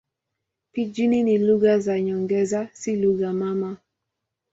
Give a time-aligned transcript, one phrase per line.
[0.71, 3.77] Pijini ni lugha za nyongeza, si lugha mama.